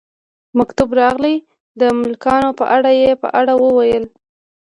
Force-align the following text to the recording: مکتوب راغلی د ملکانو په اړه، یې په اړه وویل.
مکتوب 0.59 0.89
راغلی 1.01 1.35
د 1.79 1.81
ملکانو 1.99 2.49
په 2.59 2.65
اړه، 2.77 2.91
یې 3.01 3.11
په 3.21 3.27
اړه 3.39 3.53
وویل. 3.63 4.05